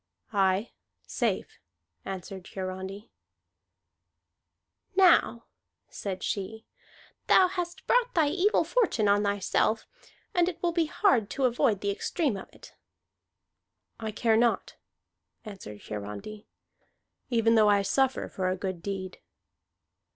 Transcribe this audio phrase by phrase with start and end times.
[0.33, 0.71] "Aye,
[1.05, 1.59] safe,"
[2.05, 3.11] answered Hiarandi.
[4.95, 5.45] "Now,"
[5.89, 6.65] said she,
[7.27, 9.85] "thou hast brought thy evil fortune on thyself,
[10.33, 12.73] and it will be hard to avoid the extreme of it."
[13.99, 14.75] "I care not,"
[15.45, 16.47] answered Hiarandi,
[17.29, 19.19] "even though I suffer for a good deed."